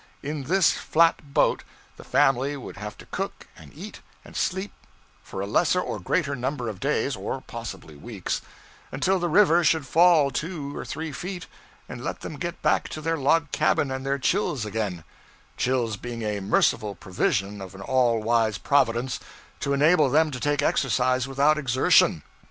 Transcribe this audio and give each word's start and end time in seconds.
In 0.23 0.45
this 0.45 0.71
flat 0.71 1.31
boat 1.31 1.63
the 1.97 2.03
family 2.03 2.57
would 2.57 2.77
have 2.77 2.97
to 2.97 3.05
cook 3.05 3.45
and 3.55 3.71
eat 3.75 3.99
and 4.25 4.35
sleep 4.35 4.71
for 5.21 5.41
a 5.41 5.45
lesser 5.45 5.79
or 5.79 5.99
greater 5.99 6.35
number 6.35 6.69
of 6.69 6.79
days 6.79 7.15
(or 7.15 7.39
possibly 7.45 7.95
weeks), 7.95 8.41
until 8.91 9.19
the 9.19 9.29
river 9.29 9.63
should 9.63 9.85
fall 9.85 10.31
two 10.31 10.75
or 10.75 10.85
three 10.85 11.11
feet 11.11 11.45
and 11.87 12.03
let 12.03 12.21
them 12.21 12.37
get 12.39 12.63
back 12.63 12.89
to 12.89 12.99
their 12.99 13.15
log 13.19 13.51
cabin 13.51 13.91
and 13.91 14.03
their 14.03 14.17
chills 14.17 14.65
again 14.65 15.03
chills 15.55 15.97
being 15.97 16.23
a 16.23 16.39
merciful 16.39 16.95
provision 16.95 17.61
of 17.61 17.75
an 17.75 17.81
all 17.81 18.23
wise 18.23 18.57
Providence 18.57 19.19
to 19.59 19.71
enable 19.71 20.09
them 20.09 20.31
to 20.31 20.39
take 20.39 20.63
exercise 20.63 21.27
without 21.27 21.59
exertion. 21.59 22.23